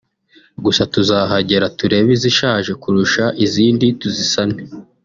Gusa 0.65 0.81
tuzahagera 0.93 1.65
turebe 1.79 2.09
izishaje 2.17 2.71
kurusha 2.81 3.23
izindi 3.45 3.85
tuzisane 3.99 4.57